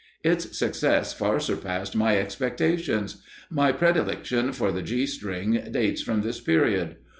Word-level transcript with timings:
Its 0.23 0.57
success 0.57 1.13
far 1.13 1.39
surpassed 1.39 1.95
my 1.95 2.17
expectations. 2.17 3.21
My 3.51 3.71
predilection 3.71 4.51
for 4.51 4.71
the 4.71 4.81
G 4.81 5.05
string 5.05 5.67
dates 5.71 6.01
from 6.01 6.23
this 6.23 6.41
period. 6.41 6.95